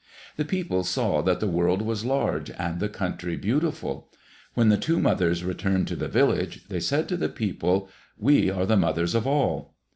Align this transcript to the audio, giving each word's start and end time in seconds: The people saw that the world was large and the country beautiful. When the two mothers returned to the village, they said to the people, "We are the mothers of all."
The 0.35 0.45
people 0.45 0.83
saw 0.83 1.21
that 1.21 1.39
the 1.39 1.47
world 1.47 1.83
was 1.83 2.03
large 2.03 2.49
and 2.57 2.79
the 2.79 2.89
country 2.89 3.35
beautiful. 3.35 4.09
When 4.55 4.69
the 4.69 4.77
two 4.77 4.99
mothers 4.99 5.43
returned 5.43 5.87
to 5.89 5.95
the 5.95 6.07
village, 6.07 6.67
they 6.69 6.79
said 6.79 7.07
to 7.09 7.17
the 7.17 7.29
people, 7.29 7.87
"We 8.17 8.49
are 8.49 8.65
the 8.65 8.77
mothers 8.77 9.13
of 9.13 9.27
all." 9.27 9.75